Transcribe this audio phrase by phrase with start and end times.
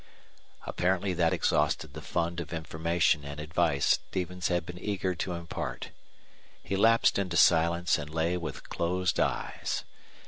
[0.65, 5.91] Apparently that exhausted the fund of information and advice Stevens had been eager to impart.
[6.63, 9.83] He lapsed into silence and lay with closed eyes.